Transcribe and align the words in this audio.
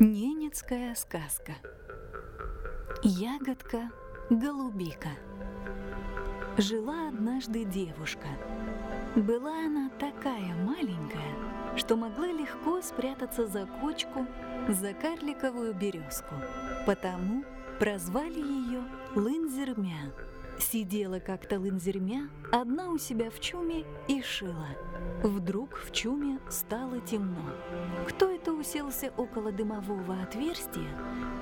Ненецкая 0.00 0.94
сказка 0.94 1.54
Ягодка-голубика 3.02 5.08
Жила 6.56 7.08
однажды 7.08 7.64
девушка. 7.64 8.28
Была 9.16 9.66
она 9.66 9.90
такая 9.98 10.54
маленькая, 10.64 11.34
что 11.76 11.96
могла 11.96 12.28
легко 12.28 12.80
спрятаться 12.80 13.48
за 13.48 13.66
кочку, 13.66 14.24
за 14.68 14.94
карликовую 14.94 15.74
березку. 15.74 16.36
Потому 16.86 17.42
прозвали 17.80 18.38
ее 18.38 18.84
Лынзермя. 19.16 20.12
Сидела 20.60 21.20
как-то 21.20 21.60
Лынзермя 21.60 22.28
одна 22.52 22.90
у 22.90 22.98
себя 22.98 23.30
в 23.30 23.40
чуме 23.40 23.84
и 24.08 24.22
шила. 24.22 24.66
Вдруг 25.22 25.78
в 25.78 25.92
чуме 25.92 26.40
стало 26.48 27.00
темно. 27.00 27.42
Кто 28.08 28.28
это 28.30 28.52
уселся 28.52 29.12
около 29.16 29.52
дымового 29.52 30.22
отверстия 30.22 30.90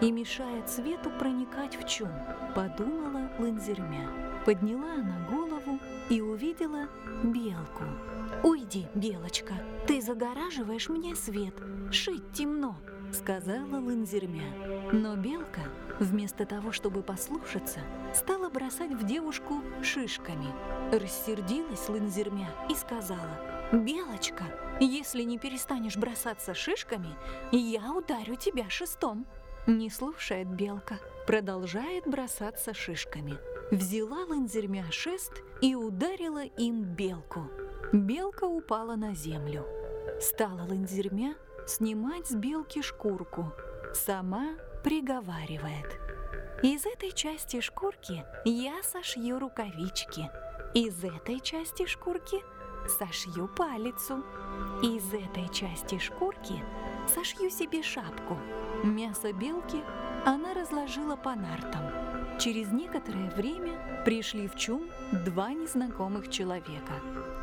и 0.00 0.10
мешает 0.10 0.68
свету 0.68 1.10
проникать 1.10 1.76
в 1.76 1.88
чум? 1.88 2.10
Подумала 2.54 3.30
Лынзермя. 3.38 4.08
Подняла 4.44 4.94
она 4.94 5.26
голову 5.30 5.78
и 6.10 6.20
увидела 6.20 6.88
белку. 7.22 7.84
«Уйди, 8.42 8.86
белочка, 8.94 9.54
ты 9.86 10.02
загораживаешь 10.02 10.88
мне 10.88 11.14
свет, 11.14 11.54
шить 11.90 12.32
темно»,— 12.32 12.76
сказала 13.14 13.76
Лынзермя. 13.76 14.90
Но 14.92 15.16
белка, 15.16 15.62
вместо 16.00 16.44
того, 16.44 16.72
чтобы 16.72 17.02
послушаться, 17.02 17.80
стала 18.12 18.50
бросать 18.50 18.92
в 18.92 19.06
девушку 19.06 19.62
шишками. 19.82 20.48
Рассердилась 20.92 21.88
Лынзермя 21.88 22.48
и 22.68 22.74
сказала, 22.74 23.40
«Белочка, 23.72 24.44
если 24.80 25.22
не 25.22 25.38
перестанешь 25.38 25.96
бросаться 25.96 26.54
шишками, 26.54 27.16
я 27.52 27.92
ударю 27.92 28.34
тебя 28.36 28.68
шестом». 28.68 29.26
Не 29.66 29.88
слушает 29.88 30.46
белка, 30.48 30.98
продолжает 31.26 32.06
бросаться 32.06 32.74
шишками. 32.74 33.38
Взяла 33.70 34.24
Лынзермя 34.26 34.84
шест 34.90 35.42
и 35.62 35.74
ударила 35.74 36.44
им 36.44 36.82
белку. 36.82 37.48
Белка 37.92 38.44
упала 38.44 38.96
на 38.96 39.14
землю. 39.14 39.64
Стала 40.20 40.64
Лынзермя 40.64 41.34
снимать 41.66 42.26
с 42.26 42.34
белки 42.34 42.82
шкурку. 42.82 43.52
Сама 43.94 44.56
приговаривает. 44.82 46.00
Из 46.62 46.84
этой 46.86 47.12
части 47.12 47.60
шкурки 47.60 48.24
я 48.44 48.82
сошью 48.82 49.38
рукавички. 49.38 50.30
Из 50.74 51.02
этой 51.04 51.40
части 51.40 51.86
шкурки 51.86 52.42
сошью 52.88 53.48
палицу. 53.48 54.24
Из 54.82 55.12
этой 55.12 55.48
части 55.52 55.98
шкурки 55.98 56.62
сошью 57.14 57.50
себе 57.50 57.82
шапку. 57.82 58.38
Мясо 58.82 59.32
белки 59.32 59.82
она 60.26 60.54
разложила 60.54 61.16
по 61.16 61.34
нартам. 61.34 62.38
Через 62.38 62.72
некоторое 62.72 63.30
время 63.30 64.02
пришли 64.04 64.48
в 64.48 64.56
чум 64.56 64.88
два 65.12 65.52
незнакомых 65.52 66.30
человека. 66.30 66.94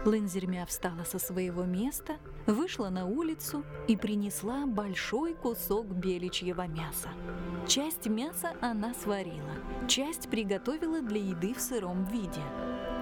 Лынзермя 0.05 0.65
встала 0.65 1.03
со 1.05 1.17
своего 1.19 1.63
места, 1.63 2.17
вышла 2.47 2.89
на 2.89 3.05
улицу 3.05 3.63
и 3.87 3.95
принесла 3.95 4.65
большой 4.65 5.33
кусок 5.33 5.87
беличьего 5.87 6.67
мяса. 6.67 7.09
Часть 7.67 8.07
мяса 8.07 8.53
она 8.61 8.93
сварила, 8.93 9.53
часть 9.87 10.29
приготовила 10.29 11.01
для 11.01 11.21
еды 11.21 11.53
в 11.53 11.61
сыром 11.61 12.05
виде. 12.05 12.41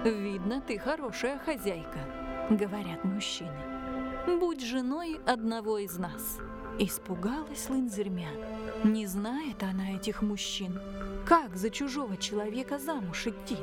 «Видно, 0.04 0.60
ты 0.60 0.78
хорошая 0.78 1.38
хозяйка»,— 1.38 1.98
говорят 2.50 3.04
мужчины. 3.04 3.58
«Будь 4.26 4.62
женой 4.62 5.20
одного 5.26 5.78
из 5.78 5.98
нас». 5.98 6.38
Испугалась 6.78 7.68
Лынзермя. 7.68 8.30
Не 8.84 9.06
знает 9.06 9.62
она 9.62 9.96
этих 9.96 10.22
мужчин. 10.22 10.80
Как 11.30 11.56
за 11.56 11.70
чужого 11.70 12.16
человека 12.16 12.80
замуж 12.80 13.28
идти? 13.28 13.56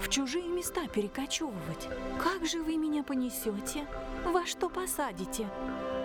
В 0.00 0.08
чужие 0.08 0.46
места 0.46 0.86
перекочевывать? 0.86 1.88
Как 2.22 2.46
же 2.46 2.62
вы 2.62 2.76
меня 2.76 3.02
понесете? 3.02 3.88
Во 4.24 4.46
что 4.46 4.68
посадите? 4.68 5.48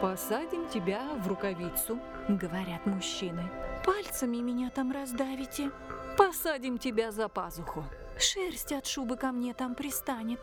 Посадим 0.01 0.67
тебя 0.69 1.03
в 1.19 1.27
рукавицу, 1.27 1.99
говорят 2.27 2.87
мужчины. 2.87 3.47
Пальцами 3.85 4.37
меня 4.37 4.71
там 4.71 4.91
раздавите. 4.91 5.69
Посадим 6.17 6.79
тебя 6.79 7.11
за 7.11 7.29
пазуху. 7.29 7.85
Шерсть 8.17 8.71
от 8.71 8.87
шубы 8.87 9.15
ко 9.15 9.31
мне 9.31 9.53
там 9.53 9.75
пристанет. 9.75 10.39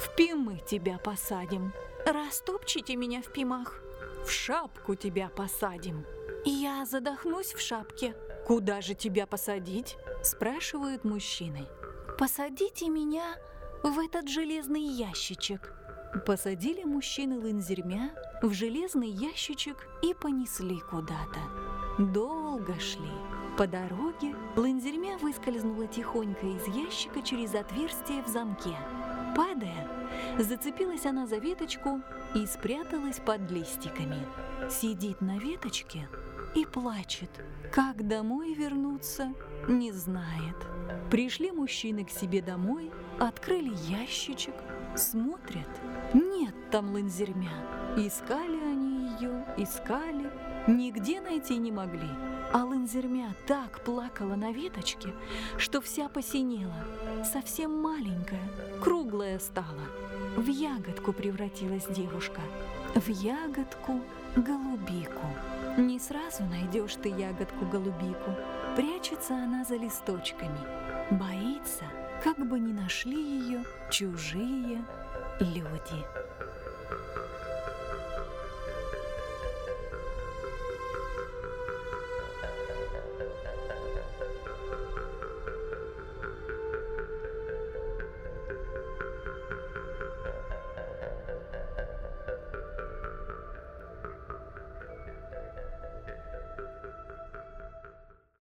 В 0.00 0.16
пимы 0.16 0.60
тебя 0.66 0.98
посадим. 0.98 1.72
Растопчите 2.04 2.96
меня 2.96 3.22
в 3.22 3.30
пимах. 3.32 3.80
В 4.26 4.32
шапку 4.32 4.96
тебя 4.96 5.28
посадим. 5.28 6.04
Я 6.44 6.84
задохнусь 6.86 7.52
в 7.54 7.60
шапке. 7.60 8.16
Куда 8.48 8.80
же 8.80 8.94
тебя 8.94 9.26
посадить? 9.26 9.98
Спрашивают 10.22 11.04
мужчины. 11.04 11.66
Посадите 12.18 12.88
меня 12.88 13.36
в 13.82 13.98
этот 13.98 14.26
железный 14.26 14.80
ящичек. 14.80 15.74
Посадили 16.24 16.82
мужчины 16.82 17.38
лынзермя 17.38 18.10
в 18.40 18.54
железный 18.54 19.10
ящичек 19.10 19.86
и 20.02 20.14
понесли 20.14 20.80
куда-то. 20.80 21.40
Долго 21.98 22.80
шли. 22.80 23.12
По 23.58 23.66
дороге 23.66 24.34
лынзермя 24.56 25.18
выскользнула 25.18 25.86
тихонько 25.86 26.46
из 26.46 26.66
ящика 26.74 27.20
через 27.20 27.54
отверстие 27.54 28.22
в 28.22 28.28
замке. 28.28 28.78
Падая, 29.36 29.86
зацепилась 30.38 31.04
она 31.04 31.26
за 31.26 31.36
веточку 31.36 32.00
и 32.34 32.46
спряталась 32.46 33.20
под 33.20 33.50
листиками. 33.50 34.26
Сидит 34.70 35.20
на 35.20 35.38
веточке 35.38 36.08
и 36.54 36.64
плачет. 36.64 37.30
Как 37.72 38.06
домой 38.06 38.54
вернуться, 38.54 39.32
не 39.68 39.92
знает. 39.92 40.56
Пришли 41.10 41.52
мужчины 41.52 42.04
к 42.04 42.10
себе 42.10 42.42
домой, 42.42 42.90
открыли 43.18 43.72
ящичек, 43.88 44.54
смотрят. 44.96 45.68
Нет 46.14 46.54
там 46.70 46.92
лынзермя. 46.92 47.52
Искали 47.96 48.60
они 48.62 49.10
ее, 49.20 49.44
искали, 49.56 50.30
нигде 50.66 51.20
найти 51.20 51.56
не 51.56 51.72
могли. 51.72 52.10
А 52.52 52.64
лынзермя 52.64 53.34
так 53.46 53.80
плакала 53.80 54.34
на 54.34 54.52
веточке, 54.52 55.12
что 55.58 55.82
вся 55.82 56.08
посинела, 56.08 56.84
совсем 57.24 57.80
маленькая, 57.80 58.42
круглая 58.82 59.38
стала. 59.38 59.84
В 60.36 60.46
ягодку 60.46 61.12
превратилась 61.12 61.86
девушка, 61.86 62.40
в 62.94 63.08
ягодку-голубику. 63.08 65.26
Не 65.76 65.98
сразу 65.98 66.44
найдешь 66.44 66.94
ты 66.94 67.10
ягодку-голубику, 67.10 68.34
прячется 68.76 69.34
она 69.34 69.64
за 69.64 69.76
листочками, 69.76 70.58
боится, 71.10 71.84
как 72.24 72.38
бы 72.38 72.58
не 72.58 72.72
нашли 72.72 73.20
ее 73.20 73.62
чужие 73.90 74.82
люди. 75.38 76.06